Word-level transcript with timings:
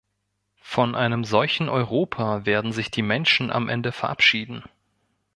Von 0.63 0.95
einem 0.95 1.25
solchen 1.25 1.69
Europa 1.69 2.43
werden 2.47 2.71
sich 2.71 2.89
die 2.89 3.03
Menschen 3.03 3.51
am 3.51 3.69
Ende 3.69 3.91
verabschieden. 3.91 4.63